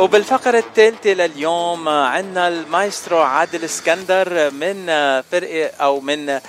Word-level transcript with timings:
وبالفقرة 0.00 0.58
الثالثة 0.58 1.10
لليوم 1.10 1.88
عندنا 1.88 2.48
المايسترو 2.48 3.18
عادل 3.18 3.64
اسكندر 3.64 4.50
من 4.50 4.86
فرقة 5.30 5.70
أو 5.80 6.00
من 6.00 6.40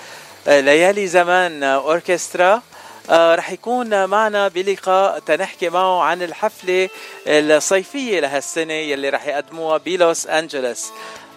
ليالي 0.46 1.06
زمان 1.06 1.62
أوركسترا. 1.62 2.62
آه، 3.10 3.34
رح 3.34 3.50
يكون 3.50 4.04
معنا 4.04 4.48
بلقاء 4.48 5.18
تنحكي 5.18 5.68
معه 5.68 6.02
عن 6.02 6.22
الحفلة 6.22 6.88
الصيفية 7.26 8.20
لهالسنة 8.20 8.72
يلي 8.72 9.08
رح 9.08 9.26
يقدموها 9.26 9.78
بلوس 9.78 10.26
أنجلوس. 10.26 10.90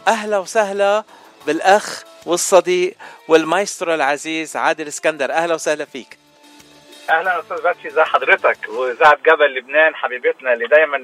أهلا 0.07 0.37
وسهلا 0.37 1.03
بالأخ 1.47 2.03
والصديق 2.25 2.95
والمايسترو 3.27 3.93
العزيز 3.93 4.55
عادل 4.55 4.87
اسكندر. 4.87 5.31
أهلا 5.31 5.53
وسهلا 5.53 5.85
فيك. 5.85 6.24
أهلا 7.09 7.39
أستاذ 7.39 7.61
باتشي 7.63 7.87
ازي 7.87 8.03
حضرتك؟ 8.03 8.57
واذاعه 8.69 9.17
جبل 9.25 9.55
لبنان 9.57 9.95
حبيبتنا 9.95 10.53
اللي 10.53 10.67
دايما 10.67 10.97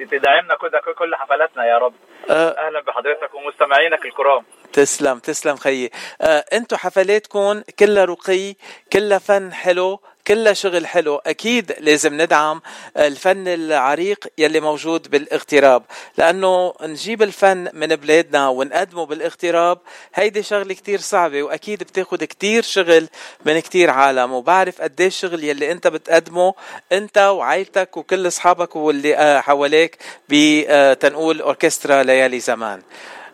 بتدعمنا 0.00 0.56
كده 0.62 0.80
كل 0.98 1.14
حفلاتنا 1.16 1.64
يا 1.66 1.78
رب؟ 1.78 1.94
أه. 2.30 2.66
أهلا 2.66 2.80
بحضرتك 2.80 3.34
ومستمعينك 3.34 4.06
الكرام. 4.06 4.44
تسلم 4.72 5.18
تسلم 5.18 5.56
خيي. 5.56 5.90
أه 6.20 6.44
أنتم 6.52 6.76
حفلاتكم 6.76 7.62
كلها 7.78 8.04
رقي 8.04 8.54
كلها 8.92 9.18
فن 9.18 9.52
حلو. 9.52 10.00
كلها 10.26 10.52
شغل 10.52 10.86
حلو 10.86 11.16
أكيد 11.16 11.74
لازم 11.78 12.22
ندعم 12.22 12.62
الفن 12.96 13.48
العريق 13.48 14.26
يلي 14.38 14.60
موجود 14.60 15.10
بالاغتراب 15.10 15.82
لأنه 16.18 16.74
نجيب 16.82 17.22
الفن 17.22 17.68
من 17.72 17.96
بلادنا 17.96 18.48
ونقدمه 18.48 19.06
بالاغتراب 19.06 19.78
هيدي 20.14 20.42
شغلة 20.42 20.74
كتير 20.74 21.00
صعبة 21.00 21.42
وأكيد 21.42 21.82
بتاخد 21.82 22.24
كتير 22.24 22.62
شغل 22.62 23.08
من 23.44 23.58
كتير 23.60 23.90
عالم 23.90 24.32
وبعرف 24.32 24.80
قديش 24.80 25.24
الشغل 25.24 25.44
يلي 25.44 25.72
أنت 25.72 25.86
بتقدمه 25.86 26.54
أنت 26.92 27.18
وعائلتك 27.18 27.96
وكل 27.96 28.26
أصحابك 28.26 28.76
واللي 28.76 29.16
آه، 29.16 29.40
حواليك 29.40 29.98
بتنقول 30.28 31.40
أوركسترا 31.40 32.02
ليالي 32.02 32.40
زمان 32.40 32.82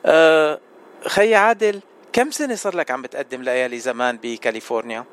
آه، 0.06 0.60
خي 1.06 1.34
عادل 1.34 1.80
كم 2.12 2.30
سنة 2.30 2.54
صار 2.54 2.76
لك 2.76 2.90
عم 2.90 3.02
بتقدم 3.02 3.42
ليالي 3.42 3.78
زمان 3.78 4.18
بكاليفورنيا؟ 4.22 5.04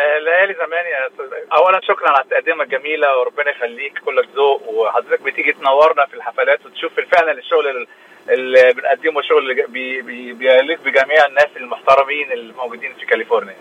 ليالي 0.00 0.54
زمان 0.54 0.84
يا 0.86 1.06
أستاذ 1.06 1.26
اولا 1.52 1.80
شكرا 1.80 2.08
على 2.10 2.24
التقديمة 2.24 2.64
الجميلة 2.64 3.18
وربنا 3.18 3.50
يخليك 3.50 3.98
كلك 3.98 4.28
ذوق 4.34 4.68
وحضرتك 4.68 5.22
بتيجي 5.22 5.52
تنورنا 5.52 6.06
في 6.06 6.14
الحفلات 6.14 6.66
وتشوف 6.66 6.92
فعلا 7.00 7.32
الشغل 7.32 7.86
اللي 8.28 8.72
بنقدمه 8.72 9.22
شغل 9.22 9.66
بيليق 9.68 10.80
بجميع 10.80 11.26
الناس 11.26 11.48
المحترمين 11.56 12.32
الموجودين 12.32 12.94
في 12.94 13.06
كاليفورنيا. 13.06 13.56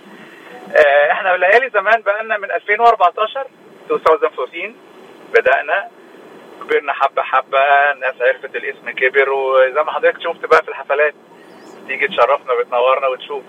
آه، 0.76 1.12
إحنا 1.12 1.38
ليالي 1.38 1.70
زمان 1.70 2.02
بقالنا 2.02 2.38
من 2.38 2.52
2014 2.52 3.48
2014 3.92 4.74
بدأنا 5.34 5.88
كبرنا 6.62 6.94
حبة 6.94 7.22
حبة 7.24 7.60
الناس 7.92 8.16
عرفت 8.22 8.56
الاسم 8.56 8.90
كبر 8.90 9.30
وزي 9.30 9.84
ما 9.84 9.92
حضرتك 9.92 10.22
شفت 10.22 10.46
بقى 10.46 10.64
في 10.64 10.70
الحفلات 10.70 11.14
تيجي 11.88 12.08
تشرفنا 12.08 12.56
بتنورنا 12.60 13.08
وتشوف 13.08 13.44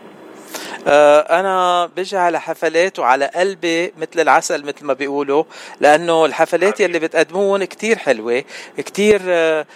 أنا 0.86 1.86
بجي 1.86 2.16
على 2.16 2.40
حفلات 2.40 2.98
وعلى 2.98 3.26
قلبي 3.34 3.92
مثل 3.98 4.20
العسل 4.20 4.64
مثل 4.64 4.84
ما 4.84 4.92
بيقولوا 4.92 5.44
لأنه 5.80 6.24
الحفلات 6.24 6.80
يلي 6.80 6.98
بتقدمون 6.98 7.64
كتير 7.64 7.98
حلوة 7.98 8.44
كتير 8.76 9.20
آه، 9.28 9.66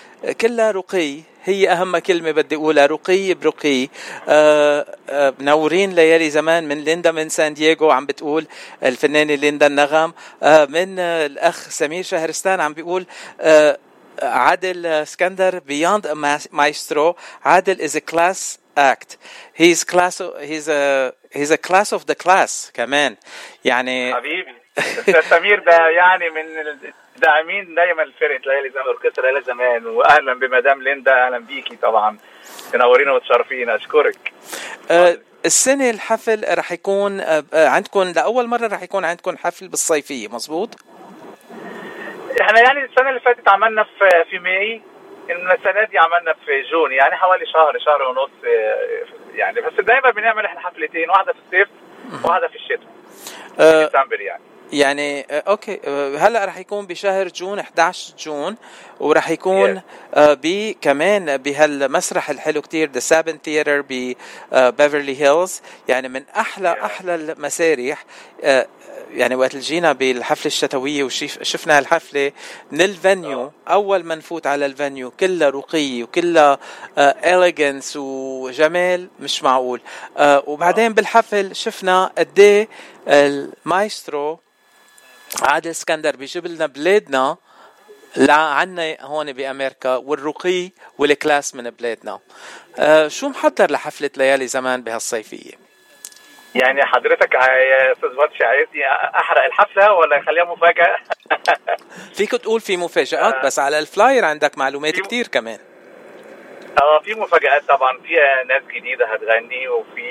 كلها 0.40 0.70
رقي 0.70 1.20
هي 1.44 1.72
أهم 1.72 1.98
كلمة 1.98 2.30
بدي 2.30 2.54
أقولها 2.56 2.86
رقي 2.86 3.34
برقي. 3.34 3.88
آه 4.28 4.86
آه 5.10 5.34
منورين 5.38 5.92
ليالي 5.92 6.30
زمان 6.30 6.68
من 6.68 6.78
ليندا 6.78 7.12
من 7.12 7.28
سان 7.28 7.54
دييغو 7.54 7.90
عم 7.90 8.06
بتقول 8.06 8.46
الفنانة 8.82 9.34
ليندا 9.34 9.66
النغم 9.66 10.12
آه 10.42 10.64
من 10.64 10.98
آه 10.98 11.26
الأخ 11.26 11.68
سمير 11.70 12.02
شهرستان 12.04 12.60
عم 12.60 12.72
بيقول 12.74 13.06
آه 13.40 13.78
عادل 14.22 14.86
اسكندر 14.86 15.58
beyond 15.58 16.06
maestro 16.52 17.16
عادل 17.44 17.80
is 17.82 17.96
class 17.96 18.58
act. 18.76 19.16
He's 19.54 19.84
class 19.84 20.22
he's 20.50 20.68
a 20.68 21.12
he's 21.32 21.50
a 21.50 21.58
class 21.58 21.92
of 21.92 22.06
the 22.06 22.14
class 22.14 22.70
كمان. 22.74 23.16
يعني 23.64 24.14
حبيبي. 24.14 24.54
سمير 25.20 25.58
ده 25.58 25.88
يعني 25.88 26.30
من 26.30 26.44
الداعمين 27.16 27.74
دايما 27.74 28.02
لفرقه 28.02 28.40
ليالي 28.46 28.70
زمان 28.70 28.86
اوركسترا 28.86 29.30
ليالي 29.30 29.44
زمان. 29.44 29.86
واهلا 29.86 30.34
بمدام 30.34 30.82
ليندا 30.82 31.26
أهلا 31.26 31.38
بيكي 31.38 31.76
طبعا. 31.76 32.18
تنورينا 32.72 33.12
وتشرفينا. 33.12 33.76
أشكرك. 33.76 34.32
أه 34.90 35.18
السنة 35.44 35.90
الحفل 35.90 36.58
رح 36.58 36.72
يكون 36.72 37.20
أه 37.20 37.44
عندكم 37.54 38.02
لأول 38.02 38.46
مرة 38.46 38.66
رح 38.66 38.82
يكون 38.82 39.04
عندكم 39.04 39.36
حفل 39.36 39.68
بالصيفية 39.68 40.28
مزبوط؟ 40.28 40.74
إحنا 42.40 42.60
يعني 42.60 42.84
السنة 42.84 43.08
اللي 43.08 43.20
فاتت 43.20 43.48
عملنا 43.48 43.84
في 43.84 44.24
في 44.30 44.38
May. 44.38 44.82
السنة 45.30 45.84
دي 45.84 45.98
عملنا 45.98 46.32
في 46.32 46.62
June 46.72 46.92
يعني 46.92 47.16
حوالي 47.16 47.46
شهر 47.46 47.78
شهر 47.84 48.02
ونص 48.02 48.30
يعني 49.34 49.60
بس 49.60 49.72
دايما 49.84 50.10
بنعمل 50.10 50.44
إحنا 50.44 50.60
حفلتين 50.60 51.10
واحدة 51.10 51.32
في 51.32 51.38
الصيف 51.46 51.68
وواحدة 52.24 52.48
في 52.48 52.54
الشتاء 52.56 52.88
أه 53.60 53.84
ديسمبر 53.84 54.20
يعني 54.20 54.42
يعني 54.72 55.22
okay 55.30 55.80
هلأ 56.18 56.44
رح 56.44 56.58
يكون 56.58 56.86
بشهر 56.86 57.28
June 57.28 57.58
11 57.58 58.14
جون 58.18 58.56
ورح 59.00 59.30
يكون 59.30 59.76
yeah. 59.76 60.18
ب 60.18 60.74
كمان 60.80 61.36
بهالمسرح 61.36 62.30
الحلو 62.30 62.62
كتير 62.62 62.90
the 62.90 63.00
Saban 63.00 63.38
Theatre 63.44 63.84
ببيفرلي 63.88 65.22
هيلز 65.22 65.62
يعني 65.88 66.08
من 66.08 66.24
أحلى 66.36 66.74
yeah. 66.74 66.84
أحلى 66.84 67.14
المسارح 67.14 68.04
يعني 69.14 69.34
وقت 69.34 69.56
جينا 69.56 69.92
بالحفلة 69.92 70.46
الشتوية 70.46 71.04
وشفنا 71.04 71.78
الحفلة 71.78 72.32
من 72.72 72.80
ال 72.80 72.92
venue 72.92 73.52
أول 73.68 74.04
ما 74.04 74.14
نفوت 74.14 74.46
على 74.46 74.66
ال 74.66 74.73
venue 74.73 75.10
كلها 75.10 75.50
رقي 75.50 76.02
وكلها 76.02 76.58
elegance 76.98 77.96
وجمال 77.96 79.08
مش 79.20 79.42
معقول. 79.42 79.80
وبعدين 80.20 80.92
بالحفل 80.92 81.56
شفنا 81.56 82.10
قد 82.18 82.38
إيه 82.38 82.68
المايسترو 83.08 84.40
عادل 85.42 85.70
اسكندر 85.70 86.16
بيجيب 86.16 86.46
لنا 86.46 86.66
بلادنا 86.66 87.36
عنا 88.28 88.96
هون 89.00 89.32
بأمريكا 89.32 89.96
والرقي 89.96 90.70
وال 90.98 91.14
class 91.14 91.54
من 91.54 91.70
بلادنا. 91.70 92.20
شو 93.08 93.28
محضر 93.28 93.70
لحفلة 93.70 94.10
ليالي 94.16 94.46
زمان 94.46 94.82
بهالصيفية؟ 94.82 95.63
يعني 96.54 96.84
حضرتك 96.84 97.34
يا 97.34 97.92
أستاذ 97.92 98.08
باتش 98.16 98.42
عايزني 98.42 98.86
أحرق 98.92 99.44
الحفلة 99.44 99.92
ولا 99.92 100.18
أخليها 100.18 100.44
مفاجأة؟ 100.44 100.96
فيك 102.16 102.30
تقول 102.30 102.60
في 102.60 102.76
مفاجآت 102.76 103.44
بس 103.44 103.58
على 103.58 103.78
ال 103.78 103.86
flyer 103.86 104.24
عندك 104.24 104.58
معلومات 104.58 104.94
كتير 104.94 105.26
كمان. 105.26 105.58
آه 106.82 106.98
في 106.98 107.14
مفاجآت 107.14 107.62
طبعا. 107.68 107.98
في 107.98 108.16
ناس 108.48 108.62
جديدة 108.74 109.06
هتغني 109.06 109.68
وفي 109.68 110.10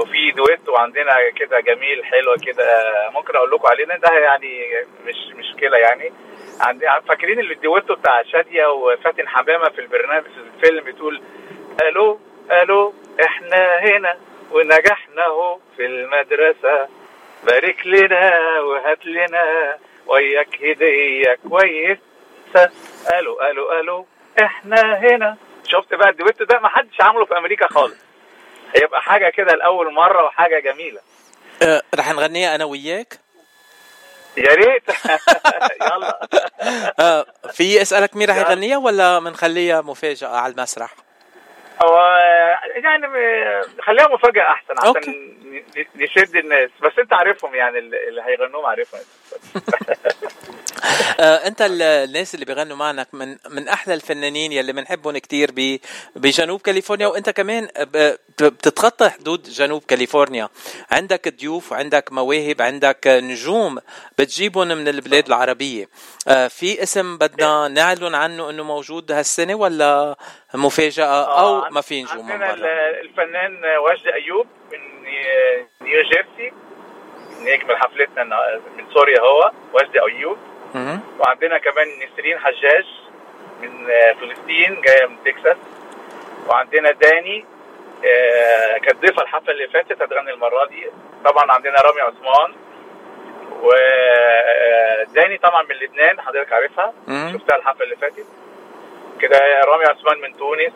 وفي 0.00 0.30
دويت 0.30 0.68
وعندنا 0.68 1.12
كده 1.36 1.60
جميل 1.60 2.04
حلوة 2.04 2.36
كده. 2.46 2.66
ممكن 3.10 3.36
أقول 3.36 3.50
لكم 3.50 3.66
عليه 3.68 3.84
ده 3.84 4.18
يعني 4.18 4.64
مش 5.06 5.34
مشكلة 5.34 5.76
يعني. 5.76 6.12
عندي 6.60 6.86
فاكرين 7.08 7.40
الدويتو 7.40 7.94
بتاع 7.94 8.22
شادية 8.22 8.66
وفاتن 8.66 9.28
حمامة 9.28 9.68
في 9.68 9.80
البرنامج 9.80 10.24
في 10.24 10.40
الفيلم 10.40 10.84
بتقول 10.84 11.22
ألو 11.82 12.20
ألو 12.50 12.94
إحنا 13.24 13.78
هنا. 13.78 14.16
ونجحنا 14.54 15.26
اهو 15.26 15.58
في 15.76 15.86
المدرسة. 15.86 16.88
بارك 17.44 17.86
لنا 17.86 18.30
وهات 18.60 19.06
لنا 19.06 19.76
وياك 20.06 20.54
هدية 20.64 21.38
كويسة. 21.48 22.70
قالوا 23.10 23.44
قالوا 23.46 23.74
قالوا 23.74 24.04
إحنا 24.42 24.98
هنا. 24.98 25.36
شفت 25.68 25.94
بقى 25.94 26.08
الدويت 26.08 26.42
ده؟ 26.42 26.58
ما 26.58 26.68
حدش 26.68 27.00
عامله 27.00 27.24
في 27.24 27.36
أمريكا 27.38 27.66
خالص. 27.68 27.96
هيبقى 28.76 29.02
حاجة 29.02 29.30
كده 29.30 29.52
لأول 29.54 29.92
مرة 29.94 30.24
وحاجة 30.24 30.60
جميلة. 30.60 31.00
أه 31.62 31.82
رح 31.94 32.12
نغنيها 32.12 32.54
أنا 32.54 32.64
وياك؟ 32.64 33.18
يا 34.36 34.54
ريت. 34.54 34.82
يلا. 35.82 36.28
أه 37.00 37.26
في 37.52 37.82
اسألك 37.82 38.16
مين 38.16 38.30
رح 38.30 38.36
يغنيها 38.36 38.76
ولا 38.78 39.18
بنخليها 39.18 39.80
مفاجأة 39.80 40.28
على 40.28 40.52
المسرح؟ 40.52 40.94
هو 41.82 42.18
يعني 42.76 43.06
خليها 43.82 44.08
مفاجأة 44.08 44.42
أحسن 44.42 44.74
عشان 44.78 44.86
أوكي. 44.86 45.34
نشد 45.96 46.36
الناس 46.36 46.70
بس 46.82 46.92
أنت 46.98 47.12
عارفهم 47.12 47.54
يعني 47.54 47.78
اللي 47.78 48.22
هيغنوهم 48.22 48.66
عارفهم 48.66 49.00
انت 51.20 51.62
الناس 51.70 52.34
اللي 52.34 52.44
بيغنوا 52.44 52.76
معنا 52.76 53.06
من 53.12 53.36
من 53.50 53.68
أحلى 53.68 53.94
الفنانين 53.94 54.52
يلي 54.52 54.72
بنحبهم 54.72 55.18
كثير 55.18 55.50
بجنوب 56.16 56.60
كاليفورنيا 56.60 57.06
وانت 57.06 57.30
كمان 57.30 57.68
بتتخطى 58.40 59.10
حدود 59.10 59.42
جنوب 59.42 59.84
كاليفورنيا. 59.84 60.48
عندك 60.90 61.34
ضيوف 61.40 61.72
عندك 61.72 62.12
مواهب 62.12 62.62
عندك 62.62 63.06
نجوم 63.06 63.78
بتجيبهم 64.18 64.68
من 64.68 64.88
البلاد 64.88 65.26
العربية. 65.26 65.88
في 66.48 66.82
اسم 66.82 67.18
بدنا 67.18 67.68
نعلن 67.68 68.14
عنه 68.14 68.50
انه 68.50 68.62
موجود 68.62 69.12
هالسنة 69.12 69.54
ولا 69.54 70.16
مفاجأة 70.54 71.40
أو 71.40 71.70
ما 71.70 71.80
في 71.80 72.02
نجوم 72.02 72.28
من 72.28 72.38
برا؟ 72.38 72.54
الفنان 73.00 73.62
وجدي 73.78 74.14
أيوب 74.14 74.46
من 74.72 75.04
نيو 75.82 76.02
جيرسي 76.02 76.52
نجم 77.40 77.76
حفلتنا 77.76 78.24
من 78.76 78.84
سوريا 78.94 79.20
هو 79.20 79.50
وجدي 79.74 80.00
أيوب. 80.00 80.38
وعندنا 81.20 81.58
كمان 81.58 81.86
نسرين 81.88 82.38
حجاج 82.38 82.86
من 83.60 83.86
فلسطين 84.20 84.80
جاية 84.80 85.06
من 85.06 85.16
تكساس. 85.24 85.56
وعندنا 86.48 86.90
داني 86.90 87.44
آه، 88.04 88.78
كانت 88.78 89.00
ضيفة 89.00 89.22
الحفلة 89.22 89.52
اللي 89.52 89.68
فاتت 89.68 90.02
هتغني 90.02 90.30
المرة 90.30 90.66
دي. 90.66 90.86
طبعا 91.24 91.52
عندنا 91.52 91.74
رامي 91.80 92.00
عثمان. 92.00 92.54
وداني 93.62 95.38
طبعا 95.38 95.62
من 95.62 95.74
لبنان 95.76 96.20
حضرتك 96.20 96.52
عارفها. 96.52 96.92
شفتها 97.32 97.56
الحفلة 97.56 97.84
اللي 97.84 97.96
فاتت. 97.96 98.26
كده 99.20 99.38
رامي 99.64 99.84
عثمان 99.84 100.20
من 100.20 100.36
تونس. 100.36 100.72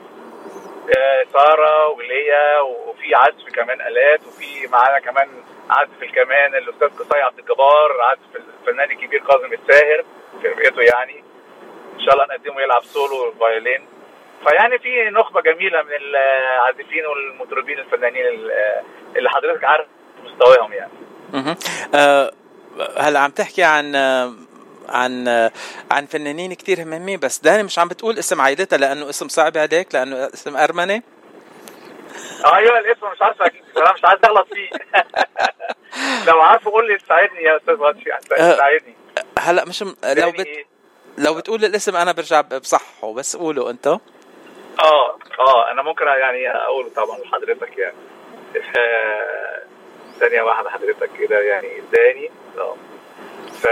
آه، 0.98 1.24
سارة 1.32 1.86
وليا 1.88 2.60
وفي 2.60 3.14
عزف 3.14 3.48
كمان 3.54 3.80
آلات 3.80 4.20
وفي 4.26 4.66
معانا 4.72 4.98
كمان 4.98 5.28
عزف 5.70 6.03
الكمان 6.03 6.55
الاستاذ 6.55 6.88
قصي 6.88 7.20
عبد 7.20 7.38
الجبار 7.38 8.00
عزف 8.03 8.43
الفنان 8.61 8.91
الكبير 8.91 9.20
كاظم 9.20 9.53
الساهر 9.53 10.05
في 10.43 10.49
رؤيته 10.49 10.82
يعني. 10.82 11.25
إن 11.94 12.00
شاء 12.05 12.15
الله 12.15 12.26
نقدمه 12.26 12.61
يلعب 12.62 12.85
سولو 12.85 13.35
فايولين 13.41 13.87
فيعني 14.49 14.79
في 14.79 15.11
نخبة 15.11 15.41
جميلة 15.41 15.82
من 15.82 15.93
العازفين 15.93 17.06
والمطربين 17.06 17.79
الفنانين 17.79 18.25
اللي 19.17 19.31
حضرتك 19.31 19.65
عارف 19.65 19.87
مستواهم 20.25 20.73
يعني. 20.73 20.93
أها 21.35 23.19
عم 23.19 23.31
تحكي 23.31 23.62
عن 23.62 23.97
عن 24.88 25.29
عن 25.91 26.06
فنانين 26.06 26.55
كتير 26.55 26.85
مهمين 26.85 27.20
بس 27.20 27.38
داني 27.38 27.62
مش 27.62 27.79
عم 27.79 27.88
بتقول 27.88 28.19
اسم 28.19 28.41
عائلتها 28.41 28.76
لأنه 28.76 29.09
اسم 29.09 29.29
صعب 29.29 29.56
عليك 29.56 29.94
لأنه 29.94 30.25
اسم 30.35 30.56
ارمني 30.56 31.03
أيوه 32.44 32.79
الاسم 32.79 33.11
مش 33.12 33.23
عارف 33.23 33.43
أنا 33.76 33.93
مش 33.93 34.05
عايز 34.05 34.20
أغلط 34.25 34.49
فيه. 34.55 34.70
لو 36.29 36.40
عارف 36.40 36.69
قول 36.69 36.88
لي 36.88 36.99
تساعدني 36.99 37.43
يا 37.43 37.56
أستاذ 37.56 37.75
غطشي 37.75 38.11
تساعدني. 38.31 38.94
هلا 39.38 39.64
مش 39.64 39.82
لو 39.82 40.31
بت... 40.31 40.49
لو 41.19 41.35
بتقول 41.35 41.64
الاسم 41.64 41.96
أنا 41.96 42.12
برجع 42.12 42.40
بصحه 42.40 43.12
بس 43.14 43.37
قوله 43.37 43.70
أنت. 43.70 43.87
آه 43.87 45.19
آه 45.38 45.70
أنا 45.70 45.82
ممكن 45.82 46.06
يعني 46.06 46.50
أقوله 46.50 46.90
طبعا 46.96 47.19
لحضرتك 47.19 47.79
يعني. 47.79 47.96
ثانية 50.20 50.43
واحدة 50.43 50.70
حضرتك 50.70 51.11
كده 51.19 51.41
يعني 51.41 51.69
اداني. 51.79 52.31
آه 52.58 52.76
ف 53.52 53.67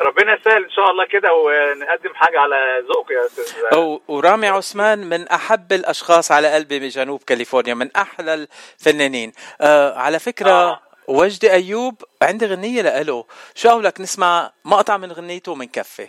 ربنا 0.00 0.34
يسهل 0.34 0.64
إن 0.64 0.70
شاء 0.70 0.90
الله 0.90 1.04
كده 1.04 1.32
ونقدم 1.34 2.14
حاجة 2.14 2.40
على 2.40 2.84
ذوقك 2.88 3.10
يا 3.10 3.26
أستاذ 3.26 3.98
ورامي 4.08 4.48
عثمان 4.48 4.98
من 4.98 5.28
أحب 5.28 5.72
الأشخاص 5.72 6.32
على 6.32 6.54
قلبي 6.54 6.78
بجنوب 6.78 7.22
كاليفورنيا 7.22 7.74
من 7.74 7.90
أحلى 7.96 8.34
الفنانين. 8.34 9.32
آه 9.60 9.98
على 9.98 10.18
فكرة 10.18 10.50
آه. 10.50 10.80
وجدي 11.08 11.52
أيوب 11.52 12.02
عندي 12.22 12.46
غنية 12.46 13.02
له 13.02 13.24
شو 13.54 13.68
قولك؟ 13.68 14.00
نسمع 14.00 14.50
مقطع 14.64 14.96
من 14.96 15.12
غنيته 15.12 15.54
من 15.54 15.66
كفه. 15.66 16.08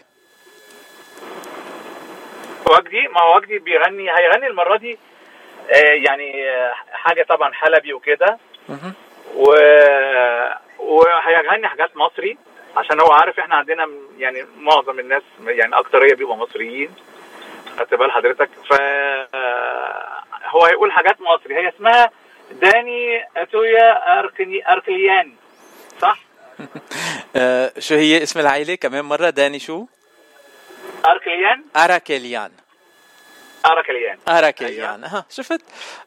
وجدي 2.69 3.07
ما 3.07 3.21
هو 3.21 3.35
وجدي 3.37 3.59
بيغني 3.59 4.09
هيغني 4.11 4.47
المرة 4.47 4.77
دي 4.77 4.97
آه 5.73 5.77
يعني 6.07 6.49
آه 6.49 6.73
حاجة 6.91 7.25
طبعا 7.29 7.53
حلبي 7.53 7.93
وكده. 7.93 8.37
و 9.35 9.45
وهيغني 10.79 11.67
حاجات 11.67 11.97
مصري. 11.97 12.37
عشان 12.77 12.99
هو 12.99 13.11
عارف 13.11 13.39
إحنا 13.39 13.55
عندنا 13.55 13.87
يعني 14.17 14.45
معظم 14.57 14.99
الناس 14.99 15.23
يعني 15.45 15.79
اكتريه 15.79 16.13
بيبقوا 16.15 16.35
مصريين. 16.35 16.89
خدت 17.79 17.93
بال 17.93 18.11
حضرتك. 18.11 18.49
ف 18.69 18.73
هو 20.45 20.65
هيقول 20.65 20.91
حاجات 20.91 21.17
مصري. 21.21 21.55
هي 21.55 21.69
اسمها 21.69 22.11
داني 22.51 23.23
أتويا 23.37 24.19
اركني 24.19 24.71
اركليان 24.71 25.33
صح؟ 26.01 26.19
شو 27.87 27.95
هي 27.95 28.23
اسم 28.23 28.39
العائلة؟ 28.39 28.75
كمان 28.75 29.05
مرة. 29.05 29.29
داني 29.29 29.59
شو؟ 29.59 29.85
اركليان 31.05 31.63
اراكليان 31.75 32.51
اراكليان 33.65 34.17
اراكليان 34.29 35.03
أيوة. 35.03 35.17
ها 35.17 35.25
شفت؟ 35.29 35.61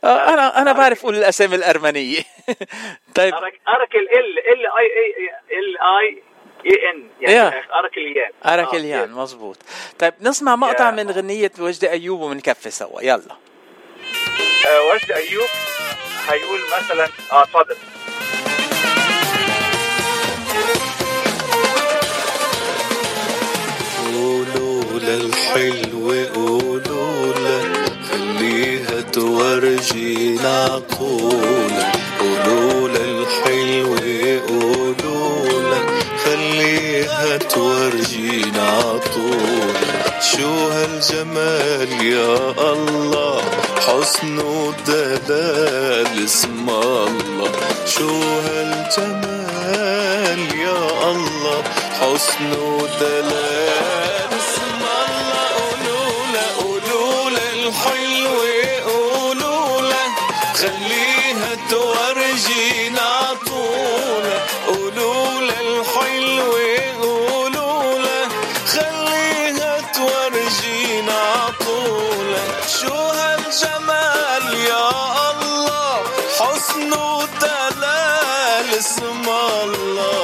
آه 0.04 0.28
أنا 0.34 0.62
أنا 0.62 0.72
بعرف 0.72 1.00
أقول 1.02 1.14
الأسامي 1.14 1.54
الأرمنية. 1.56 2.20
طيب. 3.18 3.34
اراكل 3.68 3.98
L 3.98 4.38
L 4.38 4.66
E 4.66 4.86
E 4.86 5.30
L 5.58 5.78
I 5.80 6.22
A 6.66 6.90
N 6.90 7.08
يعني 7.20 7.62
اراكليان 7.74 8.30
اراكليان 8.46 9.10
آه. 9.12 9.22
مزبوط 9.22 9.56
طيب 9.98 10.14
نسمع 10.20 10.56
مقطع 10.56 10.90
من 10.90 11.10
غنية 11.10 11.52
وجدي 11.58 11.90
أيوب 11.90 12.20
ومنكفي 12.20 12.70
سوا. 12.70 13.02
يلا. 13.02 13.36
آه 14.66 14.92
وجدي 14.94 15.14
أيوب 15.14 15.48
هيقول 16.28 16.60
مثلا 16.78 17.08
آه 17.32 17.42
اتفضل. 17.42 17.76
قولوا 24.14 24.82
للحلو 25.00 26.10
قولوا 26.34 27.32
له 27.34 27.72
خليها 28.10 29.00
تورجينا 29.00 30.64
عقولا 30.64 31.63
شو 40.32 40.68
هالجمال 40.70 41.92
يا 42.06 42.36
الله؟ 42.72 43.40
حسن 43.86 44.38
ودلال 44.38 46.24
اسم 46.24 46.68
الله. 46.68 47.50
شو 47.86 48.10
هالجمال 48.46 50.40
يا 50.58 51.10
الله؟ 51.10 51.62
حسن 52.00 52.50
ودلال 52.52 53.93
اسم 78.84 79.28
الله 79.64 80.23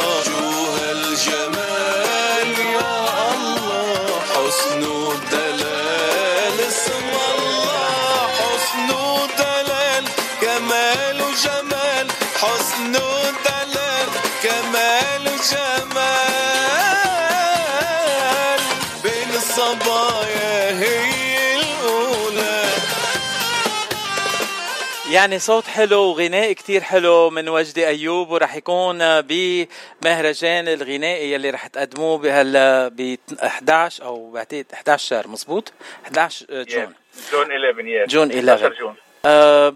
يعني 25.20 25.38
صوت 25.38 25.66
حلو 25.66 26.00
وغناء 26.02 26.52
كتير 26.52 26.80
حلو 26.80 27.30
من 27.30 27.48
وجدي 27.48 27.86
أيوب 27.86 28.30
ورح 28.30 28.56
يكون 28.56 28.98
بمهرجان 29.20 30.68
الغنائي 30.68 31.32
يلي 31.32 31.50
رح 31.50 31.66
تقدموه 31.66 32.18
بهلا 32.18 32.88
ب 32.88 33.16
11 33.42 34.04
أو 34.04 34.30
بعتقد 34.30 34.66
11 34.74 35.08
شهر 35.08 35.28
مزبوط؟ 35.28 35.72
11 36.04 36.46
June. 36.50 36.94
June 37.32 37.52
11 37.52 38.06
June 38.06 38.32
11 38.32 38.72
June. 38.72 38.94
آه 39.24 39.74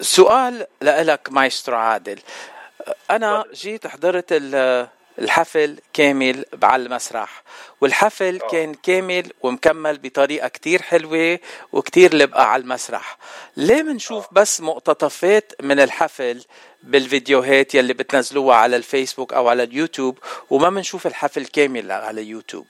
سؤال 0.00 0.66
لك 0.82 1.28
مايسترو 1.30 1.76
عادل. 1.76 2.18
أنا 3.10 3.44
جيت 3.54 3.86
حضرت 3.86 4.32
الحفل 5.18 5.78
كامل 5.94 6.44
على 6.62 6.82
المسرح 6.82 7.42
والحفل 7.80 8.38
أوه. 8.40 8.50
كان 8.50 8.74
كامل 8.74 9.32
ومكمل 9.42 9.98
بطريقة 9.98 10.48
كتير 10.48 10.82
حلوة 10.82 11.38
وكتير 11.72 12.14
لبقى 12.14 12.52
على 12.52 12.62
المسرح. 12.62 13.16
ليه 13.56 13.82
منشوف 13.82 14.26
بس 14.34 14.60
مقتطفات 14.60 15.52
من 15.62 15.80
الحفل 15.80 16.44
بالفيديوهات 16.82 17.74
يلي 17.74 17.92
بتنزلوها 17.94 18.56
على 18.56 18.76
الفيسبوك 18.76 19.32
أو 19.34 19.48
على 19.48 19.62
اليوتيوب 19.62 20.18
وما 20.50 20.70
منشوف 20.70 21.06
الحفل 21.06 21.46
كامل 21.46 21.92
على 21.92 22.20
اليوتيوب؟ 22.20 22.66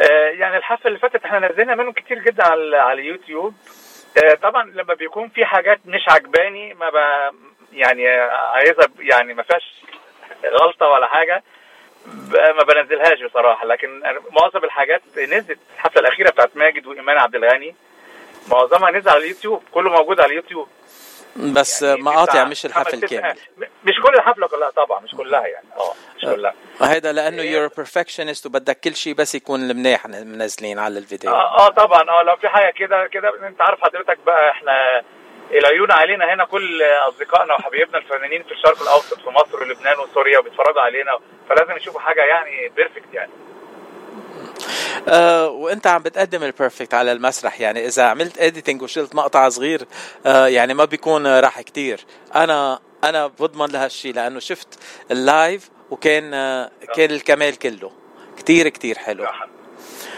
آه 0.00 0.28
يعني 0.28 0.56
الحفل 0.56 0.88
اللي 0.88 0.98
فاتت 0.98 1.24
إحنا 1.24 1.48
نزلنا 1.52 1.74
منه 1.74 1.92
كتير 1.92 2.18
جدا 2.24 2.44
على 2.44 2.76
على 2.76 3.00
اليوتيوب. 3.00 3.54
آه 4.24 4.34
طبعا 4.34 4.64
لما 4.70 4.94
بيكون 4.94 5.28
في 5.28 5.44
حاجات 5.44 5.80
مش 5.86 6.00
عجباني 6.08 6.74
ما 6.74 6.90
ب... 6.90 6.94
يعني 7.72 8.08
عايزها 8.54 8.86
يعني 8.98 9.34
ما 9.34 9.42
فيهاش 9.42 9.79
غلطة 10.44 10.86
ولا 10.86 11.06
حاجة 11.06 11.42
ما 12.30 12.62
بنزلهاش 12.68 13.22
بصراحة. 13.22 13.66
لكن 13.66 14.02
معظم 14.30 14.64
الحاجات 14.64 15.02
نزلت. 15.18 15.58
الحفلة 15.76 16.00
الأخيرة 16.00 16.30
بتاعت 16.30 16.56
ماجد 16.56 16.86
وإيمان 16.86 17.18
عبد 17.18 17.34
الغني 17.34 17.74
معظمها 18.48 18.90
نزل 18.90 19.08
على 19.08 19.24
اليوتيوب. 19.24 19.62
كله 19.72 19.90
موجود 19.90 20.20
على 20.20 20.30
اليوتيوب. 20.30 20.68
بس 21.36 21.82
يعني 21.82 22.02
مقاطع 22.02 22.44
مش 22.44 22.66
الحفل 22.66 23.00
كامل 23.08 23.36
مش 23.84 23.94
كل 24.02 24.14
الحفلة 24.14 24.46
كلها 24.46 24.70
طبعا 24.70 25.00
مش 25.00 25.10
كلها 25.14 25.46
يعني. 25.46 25.66
آه 25.76 25.92
مش 26.16 26.22
كلها. 26.34 26.54
هيدا 26.82 27.12
لأنه 27.12 27.42
إيه. 27.42 27.50
you're 27.52 27.68
perfectionist 27.76 28.46
وبدك 28.46 28.80
كل 28.80 28.94
شيء 28.96 29.14
بس 29.14 29.34
يكون 29.34 29.60
منيح 29.60 30.06
منزلين 30.06 30.78
على 30.78 30.98
الفيديو. 30.98 31.30
آه, 31.30 31.66
آه 31.66 31.68
طبعا. 31.68 32.00
آه 32.10 32.22
لو 32.22 32.36
في 32.36 32.48
حاجة 32.48 32.70
كده 32.70 33.06
كده 33.06 33.48
أنت 33.48 33.60
عارف 33.60 33.80
حضرتك 33.80 34.18
بقى 34.26 34.50
إحنا 34.50 35.02
العيون 35.52 35.92
علينا 35.92 36.34
هنا 36.34 36.44
كل 36.44 36.82
أصدقائنا 37.08 37.54
وحبايبنا 37.54 37.98
الفنانين 37.98 38.42
في 38.42 38.52
الشرق 38.52 38.82
الأوسط 38.82 39.20
في 39.20 39.30
مصر 39.30 39.62
ولبنان 39.62 39.98
وسوريا 39.98 40.38
وبيتفرجوا 40.38 40.80
علينا 40.80 41.18
فلازم 41.48 41.76
يشوفوا 41.76 42.00
حاجة 42.00 42.20
يعني 42.20 42.68
perfect 42.76 43.14
يعني. 43.14 43.30
آه 45.08 45.48
وأنت 45.48 45.86
عم 45.86 46.02
بتقدم 46.02 46.42
ال 46.42 46.49
perfect 46.49 46.94
على 46.94 47.12
المسرح 47.12 47.60
يعني 47.60 47.86
إذا 47.86 48.02
عملت 48.04 48.38
editing 48.38 48.82
وشلت 48.82 49.14
مقطع 49.14 49.48
صغير 49.48 49.80
آه 50.26 50.46
يعني 50.46 50.74
ما 50.74 50.84
بيكون 50.84 51.26
راح 51.40 51.60
كتير. 51.60 52.00
أنا 52.34 52.78
أنا 53.04 53.26
بضمن 53.26 53.72
لهالشيء 53.72 54.14
لأنه 54.14 54.38
شفت 54.38 54.78
ال 55.10 55.22
live 55.22 55.70
وكان 55.90 56.34
آه 56.34 56.70
كان 56.94 57.10
الكمال 57.10 57.58
كله. 57.58 57.92
كتير 58.36 58.68
كتير 58.68 58.98
حلو. 58.98 59.26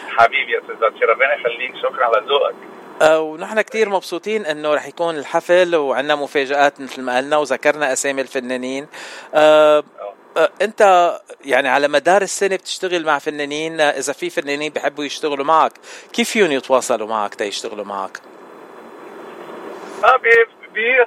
حبيبي 0.09 0.53
يا 0.53 0.59
أستاذ 0.59 1.09
ربنا 1.09 1.35
يخليك. 1.35 1.73
شكرا 1.83 2.05
على 2.05 2.27
ذوقك. 2.27 2.55
آه، 2.55 2.72
ونحن 3.03 3.61
كتير 3.61 3.89
مبسوطين 3.89 4.47
إنه 4.47 4.75
رح 4.75 4.87
يكون 4.87 5.17
الحفل 5.17 5.77
وعندنا 5.77 6.15
مفاجآت 6.15 6.81
مثل 6.81 7.03
ما 7.03 7.17
قلنا 7.17 7.37
وذكرنا 7.37 7.93
أسامي 7.93 8.23
الفنانين. 8.23 8.87
آه، 9.35 9.83
آه، 10.37 10.51
أنت 10.63 11.13
يعني 11.45 11.69
على 11.69 11.89
مدار 11.89 12.23
السنة 12.23 12.57
بتشتغل 12.57 13.07
مع 13.07 13.19
فنانين 13.19 13.81
آه، 13.81 13.91
إذا 13.91 14.13
في 14.13 14.31
فنانين 14.31 14.73
بحبوا 14.73 15.05
يشتغلوا 15.05 15.45
معك 15.45 15.73
كيف 16.13 16.31
فيهم 16.31 16.53
يتواصلوا 16.53 17.09
معك 17.09 17.35
تيشتغلوا 17.35 17.85
معك؟ 17.85 18.19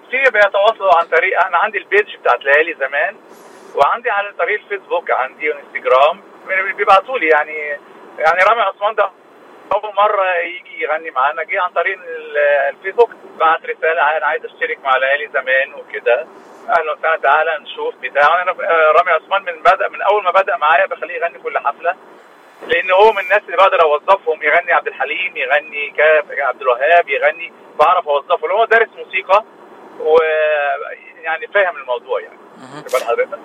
في 0.07 0.29
بيتواصلوا 0.33 0.97
عن 0.97 1.05
طريق 1.05 1.45
أنا 1.45 1.57
عندي 1.57 1.77
البيج 1.77 2.15
بتاعت 2.21 2.43
ليالي 2.43 2.75
زمان 2.79 3.15
وعندي 3.75 4.09
على 4.09 4.33
طريق 4.37 4.59
الفيسبوك 4.59 5.11
عندي 5.11 5.49
وانستجرام 5.49 6.21
بيبعتوا 6.77 7.19
لي 7.19 7.27
يعني 7.27 7.79
يعني 8.19 8.43
رامي 8.49 8.61
عثمان 8.61 8.95
ده 8.95 9.09
أول 9.73 9.93
مرة 9.97 10.35
يجي 10.35 10.83
يغني 10.83 11.11
معانا. 11.11 11.43
جه 11.43 11.61
عن 11.61 11.69
طريق 11.69 11.97
ال- 11.99 12.37
الفيسبوك 12.69 13.09
بعت 13.39 13.65
رسالة 13.65 14.17
أنا 14.17 14.25
عايز 14.25 14.45
أشترك 14.45 14.79
مع 14.83 14.97
ليالي 14.97 15.27
زمان 15.33 15.73
وكده. 15.73 16.27
أهلا 16.69 16.91
وسهلا 16.93 17.17
تعالى 17.17 17.57
نشوف 17.61 17.95
بتاع. 17.95 18.41
أنا 18.41 18.51
آه، 18.51 18.91
رامي 18.91 19.11
عثمان 19.11 19.41
من 19.41 19.61
بدا 19.63 19.87
من 19.87 20.01
أول 20.01 20.23
ما 20.23 20.31
بدأ 20.31 20.57
معايا 20.57 20.85
بخليه 20.85 21.13
يغني 21.15 21.39
كل 21.39 21.59
حفلة 21.59 21.95
لأن 22.67 22.91
هو 22.91 23.11
من 23.11 23.19
الناس 23.23 23.41
اللي 23.45 23.57
بقدر 23.57 23.81
أوظفهم. 23.81 24.43
يغني 24.43 24.73
عبد 24.73 24.87
الحليم 24.87 25.37
يغني 25.37 25.93
عبد 26.41 26.61
الوهاب 26.61 27.09
يغني 27.09 27.53
بعرف 27.79 28.07
أوظفه 28.07 28.47
هو 28.51 28.65
دارس 28.65 28.89
موسيقى 28.97 29.43
ويعني 29.99 31.47
فاهم 31.47 31.77
الموضوع 31.77 32.21
يعني. 32.21 32.37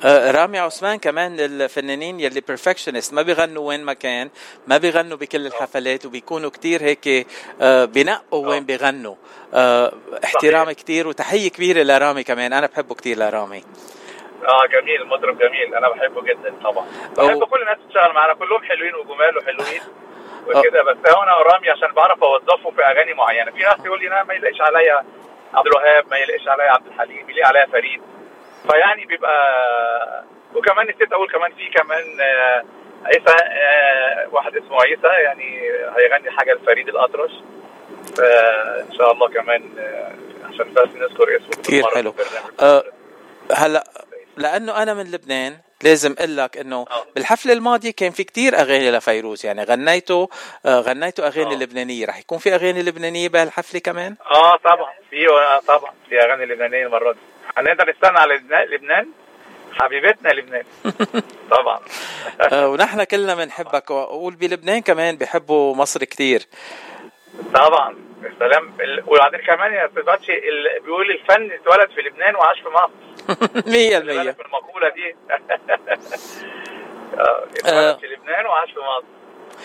رامي 0.05 0.59
عثمان 0.59 0.99
كمان 0.99 1.41
الفنانين 1.41 2.21
يلي 2.21 2.41
بيرفكشنست 2.41 3.15
ما 3.15 3.23
بيغنوا 3.23 3.69
وين 3.69 3.85
ما 3.85 3.93
كان 3.93 4.31
ما 4.67 4.79
بيغنوا 4.79 5.17
بكل 5.17 5.47
الحفلات 5.47 6.07
وبيكونوا 6.07 6.51
كتير 6.51 6.83
هيك 6.83 7.27
آه، 7.61 7.85
بينقوا 7.85 8.49
وين 8.49 8.65
بيغنوا. 8.65 9.15
آه، 9.55 9.93
احترام 10.25 10.71
كتير 10.73 11.09
وتحية 11.09 11.51
كبيرة 11.51 11.83
لرامي 11.83 12.25
كمان 12.25 12.53
أنا 12.53 12.67
بحبه 12.67 12.95
كتير 12.95 13.19
لرامي. 13.19 13.65
آه 14.49 14.67
جميل 14.67 15.07
مطرب 15.07 15.39
جميل 15.39 15.75
أنا 15.75 15.89
بحبه 15.89 16.23
جدا 16.23 16.55
طبعا. 16.65 16.87
بحب 17.17 17.45
كل 17.45 17.61
الناس 17.61 17.79
تشتغل 17.89 18.13
معانا 18.15 18.35
كلهم 18.35 18.63
حلوين 18.65 18.95
وجمال 18.95 19.39
وحلوين 19.39 19.81
وكده 20.47 20.83
بس 20.83 21.13
هو 21.15 21.23
أنا 21.23 21.37
ورامي 21.37 21.71
عشان 21.71 21.89
بعرف 21.93 22.23
أوظفه 22.23 22.71
في 22.71 22.83
أغاني 22.83 23.15
معينة. 23.15 23.51
في 23.51 23.59
ناس 23.63 23.77
يقول 23.85 24.01
لي 24.01 24.09
لا 24.09 24.25
ما 24.25 24.35
يلاقيش 24.35 24.61
عليا 24.61 25.03
عبد 25.55 25.67
الوهاب 25.67 26.05
ما 26.11 26.17
يلاقيش 26.17 26.49
عليا 26.49 26.71
عبد 26.71 26.87
الحليم 26.87 27.31
يلاقي 27.31 27.49
عليا 27.49 27.67
فريد. 27.67 28.01
فيعني 28.69 29.07
بيبقى 29.07 30.25
وكمان 30.55 30.87
نسيت 30.87 31.13
أقول 31.13 31.29
كمان 31.33 31.53
في 31.53 31.67
كمان 31.79 32.21
آه، 32.21 32.65
عيسى 33.05 33.45
آه، 33.45 34.29
واحد 34.33 34.57
اسمه 34.57 34.83
عيسى 34.83 35.23
يعني 35.25 35.61
هيغني 35.97 36.31
حاجة 36.31 36.55
لفريد 36.55 36.89
الأطرش. 36.89 37.31
فإن 38.17 38.93
شاء 38.99 39.13
الله 39.13 39.29
كمان 39.29 39.63
آه، 39.79 40.13
عشان 40.49 40.73
بس 40.75 40.89
نذكر 40.95 41.37
اسمه 41.37 41.63
بالمرة 41.69 41.95
حلو. 41.95 42.15
هلا 43.53 43.85
لأنه 44.37 44.83
أنا 44.83 44.95
من 44.95 45.11
لبنان 45.11 45.59
لازم 45.83 46.15
أقول 46.19 46.37
لك 46.37 46.57
إنه. 46.57 46.87
بالحفلة 47.15 47.53
الماضية 47.53 47.91
كان 47.91 48.11
في 48.11 48.25
كتير 48.25 48.55
أغاني 48.61 48.91
لفيروز 48.91 49.47
يعني 49.47 49.63
غنيته 49.65 50.29
آه، 50.67 50.81
غنيته 50.81 51.27
أغاني 51.27 51.55
آه. 51.55 51.59
لبنانية. 51.59 52.07
رح 52.07 52.19
يكون 52.19 52.39
في 52.39 52.55
أغاني 52.55 52.83
لبنانية 52.83 53.29
بهالحفلة 53.29 53.81
كمان؟ 53.81 54.17
آه 54.35 54.57
طبعا. 54.57 54.93
في 55.11 55.27
طبعا. 55.69 55.93
في 56.09 56.21
أغاني 56.21 56.45
لبنانية 56.47 56.87
المرة 56.87 57.13
دي. 57.13 57.19
هنقدر 57.57 57.91
نستنى 57.91 58.19
على 58.19 58.35
لبنان- 58.71 59.09
حبيبتنا 59.73 60.29
لبنان. 60.29 60.65
طبعا. 61.57 61.81
آه، 62.53 62.69
ونحن 62.69 63.05
كلنا 63.05 63.35
بنحبك 63.35 63.91
وقول 63.91 64.35
بلبنان 64.35 64.81
كمان 64.81 65.17
بحبوا 65.17 65.75
مصر 65.75 66.05
كتير. 66.05 66.47
طبعا. 67.55 67.97
السلام 68.25 68.73
ال- 68.81 69.05
وبعدين 69.07 69.41
كمان 69.41 69.73
يا 69.73 69.87
أستاذ 69.87 70.03
باتشي 70.03 70.33
بيقول 70.85 71.11
الفن 71.11 71.51
اتولد 71.53 71.91
في 71.95 72.01
لبنان 72.01 72.35
وعاش 72.37 72.61
في 72.61 72.69
مصر. 72.69 72.91
مية 73.73 73.89
خلي 73.89 73.99
المية 73.99 74.23
بالك 74.23 74.39
من 74.41 74.45
المقوله 74.47 74.89
دي. 74.89 75.17
آه، 77.19 77.21
آه. 77.65 77.91
اتولد 77.93 77.99
في 78.01 78.07
لبنان 78.07 78.47
وعاش 78.47 78.71
في 78.73 78.79
مصر. 78.81 79.20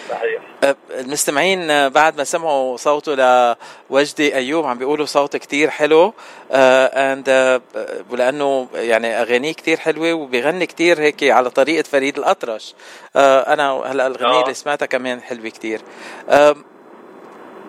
صحيح. 0.10 0.42
آه، 0.64 0.75
المستمعين 0.90 1.72
آه، 1.72 1.88
بعد 1.88 2.18
ما 2.18 2.24
سمعوا 2.24 2.78
صوته 2.78 3.16
لوجدي 3.90 4.36
أيوب 4.36 4.66
عم 4.66 4.78
بيقولوا 4.78 5.06
صوت 5.06 5.38
كتير 5.38 5.70
حلو 5.70 6.14
اند 6.52 7.62
ولأنه 8.10 8.68
يعني 8.74 9.22
أغانيه 9.22 9.54
كتير 9.54 9.78
حلوة 9.78 10.14
وبيغني 10.14 10.66
كتير 10.66 11.00
هيك 11.00 11.24
على 11.24 11.50
طريقة 11.50 11.84
فريد 11.84 12.18
الأطرش. 12.18 12.75
أنا 13.16 13.72
هلأ 13.72 14.08
الأغنية. 14.08 14.42
اللي 14.42 14.54
سمعتها 14.54 14.86
كمان 14.86 15.22
حلوة 15.22 15.50
كتير. 15.50 15.82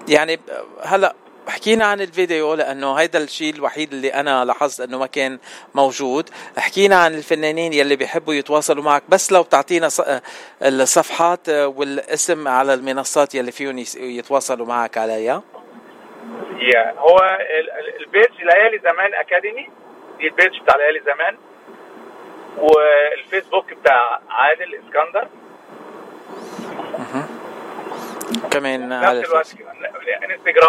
يعني 0.08 0.40
هلأ 0.82 1.14
حكينا 1.48 1.84
عن 1.84 2.00
الفيديو 2.00 2.54
لأنه 2.54 2.94
هيدا 2.94 3.18
الشيء 3.18 3.54
الوحيد 3.54 3.92
اللي 3.92 4.08
أنا 4.14 4.44
لاحظت 4.44 4.80
أنه 4.80 4.98
ما 4.98 5.06
كان 5.06 5.38
موجود. 5.74 6.30
حكينا 6.58 6.96
عن 6.96 7.14
الفنانين 7.14 7.72
يلي 7.72 7.96
بيحبوا 7.96 8.34
يتواصلوا 8.34 8.82
معك 8.84 9.02
بس 9.08 9.32
لو 9.32 9.42
بتعطينا 9.42 9.88
ص- 9.88 10.20
الصفحات 10.62 11.48
والاسم 11.48 12.48
على 12.48 12.74
المنصات 12.74 13.34
يلي 13.34 13.52
فيهم 13.52 13.78
يتواصلوا 13.96 14.66
معك 14.66 14.98
عليها. 14.98 15.42
يا 16.58 16.94
هو 16.98 17.16
ال- 17.60 17.70
ال- 17.70 18.00
ال 18.06 18.13
page 18.13 18.42
ليالي 18.42 18.78
زمان 18.78 19.14
academy 19.14 19.68
دي 20.18 20.26
ال 20.28 20.35
page 20.35 20.62
بتاع 20.62 20.76
ليالي 20.76 21.00
زمان. 21.06 21.36
والفيسبوك 22.58 23.72
بتاع 23.72 24.20
عادل 24.28 24.74
إسكندر. 24.74 25.28
كمان 28.58 28.92
على 28.92 29.20
نفس 29.20 29.30
الوقت 29.30 29.46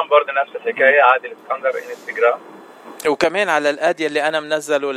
برضه 0.10 0.34
نفس 0.41 0.56
الحكاية 0.56 1.01
عادل 1.01 1.34
اسكندر 1.44 1.70
انستجرام 1.70 2.39
وكمان 3.08 3.50
على 3.50 3.70
ال 3.70 3.80
ad 3.80 4.00
يلي 4.00 4.27
أنا 4.27 4.39
منزله 4.39 4.91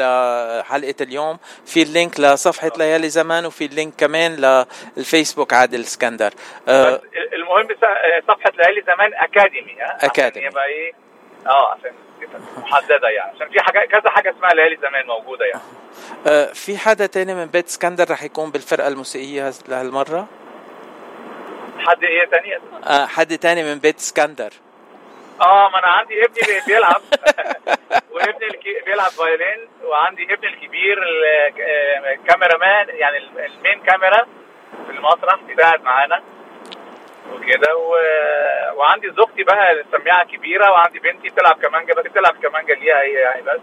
لحلقة 0.60 0.94
اليوم 1.00 1.38
في 1.66 1.82
ال 1.82 1.90
link 1.90 2.20
لصفحة 2.20 2.70
ليالي 2.78 3.08
زمان 3.08 3.46
وفي 3.46 3.64
ال 3.64 3.70
link 3.70 3.92
كمان 3.98 4.36
للفيسبوك 4.96 5.52
عادل 5.52 5.80
اسكندر 5.80 6.30
آه، 6.68 6.90
بس 6.96 7.00
المهم 7.32 7.68
س- 7.68 8.24
صفحة 8.28 8.52
ليالي 8.58 8.82
زمان 8.86 9.14
أكاديمي 9.14 9.72
ها؟ 9.80 9.84
عشان 9.96 10.08
أكاديمي. 10.10 10.46
يبقى 10.46 10.64
إيه؟ 10.66 10.92
آه 11.46 11.72
عشان 11.72 11.90
محددة 12.56 13.08
يعني. 13.08 13.30
عشان 13.36 13.48
في 13.50 13.60
حاجة 13.60 13.78
كذا 13.86 14.10
حاجة 14.10 14.30
اسمها 14.30 14.50
ليالي 14.50 14.76
زمان 14.82 15.06
موجودة 15.06 15.44
يعني. 15.46 15.60
آه، 16.26 16.46
في 16.52 16.78
حدا 16.78 17.06
تاني 17.06 17.34
من 17.34 17.46
بيت 17.46 17.66
اسكندر 17.66 18.10
رح 18.10 18.22
يكون 18.22 18.50
بالفرقة 18.50 18.88
الموسيقية 18.88 19.52
لهالمرة؟ 19.68 20.28
حد 21.90 22.04
إيه 22.04 22.24
تاني؟ 22.24 22.56
آه، 22.86 23.06
حد 23.06 23.38
تاني 23.38 23.62
من 23.62 23.78
بيت 23.78 23.96
اسكندر. 23.98 24.50
آه 25.40 25.68
ما 25.68 25.78
أنا 25.78 25.86
عندي 25.86 26.24
ابني 26.24 26.40
بي- 26.46 26.72
بيلعب. 26.74 27.02
وابني 28.12 28.46
الكي... 28.46 28.80
بيلعب 28.86 29.10
فايولين 29.10 29.68
وعندي 29.84 30.22
ابني 30.34 30.48
الكبير 30.48 31.02
ال- 31.02 31.24
آه، 31.60 32.56
مان 32.56 32.88
يعني 32.88 33.16
ال- 33.16 33.38
المين 33.40 33.80
كاميرا 33.82 34.26
في 34.86 34.90
المسرح 34.92 35.34
بيساعد 35.46 35.82
معانا. 35.82 36.22
وكده 37.32 37.76
و... 37.76 37.96
وعندي 38.76 39.10
زوجتي 39.10 39.42
بقى 39.44 39.84
سميعه 39.92 40.24
كبيرة 40.24 40.70
وعندي 40.70 40.98
بنتي 40.98 41.28
بتلعب 41.28 41.58
كمانجا 41.62 41.94
بس 41.94 42.04
بتلعب 42.04 42.36
كمانجا 42.42 42.74
ليها 42.74 43.00
هي 43.02 43.12
يعني 43.12 43.42
بس. 43.42 43.60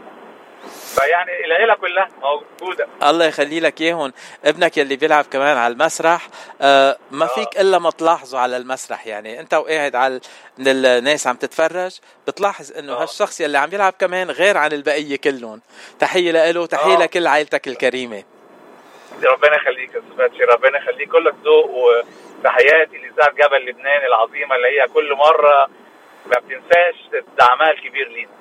فيعني 0.67 1.45
العيلة 1.45 1.75
كلها 1.75 2.09
موجودة. 2.21 2.87
الله 3.03 3.25
يخلي 3.25 3.59
لك 3.59 3.81
إياهم. 3.81 4.13
ابنك 4.45 4.77
يلي 4.77 4.95
بيلعب 4.95 5.25
كمان 5.25 5.57
على 5.57 5.73
المسرح 5.73 6.27
آه، 6.61 6.97
ما 7.11 7.25
آه. 7.25 7.27
فيك 7.27 7.61
إلا 7.61 7.79
ما 7.79 7.89
تلاحظه 7.89 8.39
على 8.39 8.57
المسرح. 8.57 9.07
يعني 9.07 9.39
أنت 9.39 9.53
وقاعد 9.53 9.95
على 9.95 10.19
من 10.57 10.67
الناس 10.67 11.27
عم 11.27 11.35
تتفرج 11.35 11.99
بتلاحظ 12.27 12.77
إنه 12.77 12.93
آه. 12.93 13.01
هالشخص 13.03 13.41
يلي 13.41 13.57
عم 13.57 13.69
يلعب 13.73 13.93
كمان 13.99 14.31
غير 14.31 14.57
عن 14.57 14.71
البقية 14.71 15.17
كلهم. 15.17 15.61
تحية 15.99 16.51
له 16.51 16.65
تحية 16.65 16.95
آه. 16.95 16.99
لكل 16.99 17.27
عائلتك 17.27 17.67
الكريمة. 17.67 18.23
ربنا 19.23 19.55
يخليك 19.55 19.93
يا 19.93 19.99
أستاذ 19.99 20.45
ربنا 20.53 20.77
يخليك. 20.77 21.09
كلك 21.11 21.35
ذوق 21.43 21.69
وتحياتي 21.69 22.97
لإذاعة 22.97 23.31
جبل 23.31 23.65
لبنان 23.69 24.05
العظيمة 24.07 24.55
اللي 24.55 24.81
هي 24.81 24.87
كل 24.87 25.13
مرة 25.15 25.69
ما 26.25 26.39
بتنساش 26.39 26.95
دعمها 27.37 27.71
الكبير 27.71 28.07
لينا. 28.07 28.36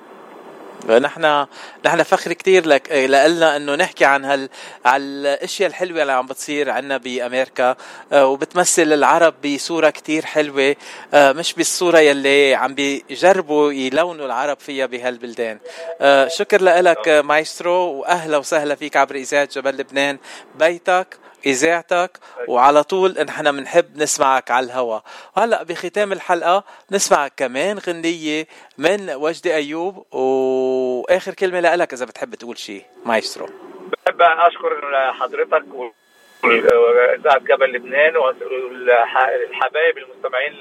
نحن 0.89 1.45
نحن 1.85 2.03
فخر 2.03 2.33
كثير 2.33 2.67
لك 2.67 2.91
لنا 2.91 3.55
إنه 3.55 3.75
نحكي 3.75 4.05
عن 4.05 4.25
هال 4.25 4.49
على 4.85 5.03
الأشياء 5.03 5.69
الحلوة 5.69 6.01
اللي 6.01 6.13
عم 6.13 6.27
بتصير 6.27 6.69
عندنا 6.69 6.97
بأمريكا. 6.97 7.75
آه، 8.11 8.25
وبتمثل 8.25 8.93
العرب 8.93 9.33
بصورة 9.45 9.89
كثير 9.89 10.25
حلوة. 10.25 10.75
آه، 11.13 11.31
مش 11.31 11.53
بالصورة 11.53 11.99
يلي 11.99 12.55
عم 12.55 12.75
بيجربوا 12.75 13.71
يلونوا 13.71 14.25
العرب 14.25 14.59
فيها 14.59 14.85
بهالبلدان. 14.85 15.59
آه، 16.01 16.27
شكر 16.27 16.61
لك 16.61 17.07
مايسترو 17.07 17.73
وأهلا 17.73 18.37
وسهلا 18.37 18.75
فيك 18.75 18.97
عبر 18.97 19.15
إذاعة 19.15 19.49
جبل 19.51 19.77
لبنان. 19.77 20.17
بيتك. 20.59 21.26
إذاعتك 21.45 22.11
وعلى 22.47 22.83
طول 22.83 23.11
نحن 23.27 23.57
بنحب 23.57 23.97
نسمعك 23.97 24.51
على 24.51 24.65
الهوا. 24.65 24.99
وهلأ 25.37 25.63
بختام 25.63 26.11
الحلقة 26.11 26.63
نسمعك 26.91 27.33
كمان 27.37 27.77
غنية 27.77 28.47
من 28.77 29.09
وجدي 29.09 29.55
أيوب 29.55 30.05
وآخر 30.15 31.33
كلمة 31.33 31.59
لك 31.75 31.93
إذا 31.93 32.05
بتحب 32.05 32.35
تقول 32.35 32.57
شيء 32.57 32.83
مايسترو. 33.05 33.45
بحب 34.05 34.21
أشكر 34.21 34.81
حضرتك 35.13 35.63
وإذاعة 36.43 37.39
جبل 37.39 37.73
لبنان 37.73 38.17
والحبايب 38.17 39.97
المستمعين 39.97 40.53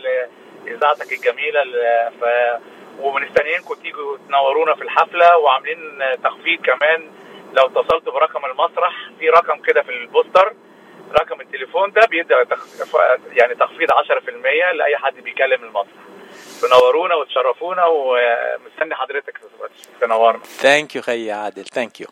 لإذاعتك 0.65 1.13
الجميلة 1.13 1.63
ف 2.21 2.25
ومستنيينكم 3.01 3.75
تيجوا 3.75 4.17
تنورونا 4.29 4.75
في 4.75 4.83
الحفلة 4.83 5.37
وعاملين 5.39 5.99
تخفيض 6.25 6.61
كمان 6.61 7.11
لو 7.57 7.67
اتصلت 7.67 8.05
برقم 8.05 8.45
المسرح 8.45 9.11
في 9.19 9.29
رقم 9.29 9.63
كده 9.63 9.83
في 9.83 9.91
البوستر 9.91 10.55
رقم 11.13 11.41
التليفون 11.41 11.93
ده 11.93 12.07
بيدي 12.11 12.35
يعني 13.33 13.55
تخفيض 13.55 13.91
10% 13.91 14.73
لأي 14.75 14.97
حد 14.97 15.15
بيكلم 15.15 15.65
المسرح. 15.65 16.03
تنورونا 16.63 17.15
وتشرفونا 17.15 17.85
ومستني 17.87 18.95
حضرتك 18.95 19.41
تنورنا. 20.01 20.39
thank 20.43 20.97
you 20.97 21.03
خي 21.03 21.33
عادل. 21.33 21.65
thank 21.65 22.01
you 22.01 22.07